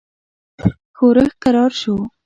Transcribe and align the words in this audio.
ښورښ 0.97 1.31
کرار 1.43 1.71
شو. 1.81 1.93